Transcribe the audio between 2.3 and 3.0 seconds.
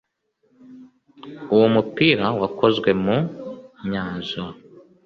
wakozwe